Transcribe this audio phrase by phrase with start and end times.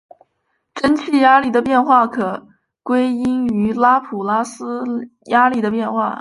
[0.73, 2.47] 蒸气压力的变化可
[2.81, 4.83] 归因于拉普拉斯
[5.25, 6.17] 压力的变化。